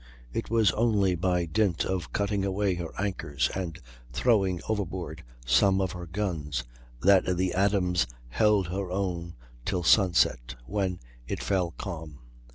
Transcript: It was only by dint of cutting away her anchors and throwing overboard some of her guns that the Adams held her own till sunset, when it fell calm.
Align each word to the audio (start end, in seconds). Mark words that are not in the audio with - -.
It 0.33 0.49
was 0.49 0.71
only 0.71 1.13
by 1.13 1.45
dint 1.45 1.85
of 1.85 2.11
cutting 2.11 2.43
away 2.43 2.73
her 2.73 2.89
anchors 2.99 3.51
and 3.53 3.79
throwing 4.11 4.59
overboard 4.67 5.23
some 5.45 5.79
of 5.79 5.91
her 5.91 6.07
guns 6.07 6.63
that 7.03 7.37
the 7.37 7.53
Adams 7.53 8.07
held 8.29 8.65
her 8.69 8.89
own 8.89 9.35
till 9.63 9.83
sunset, 9.83 10.55
when 10.65 10.99
it 11.27 11.43
fell 11.43 11.75
calm. 11.77 12.17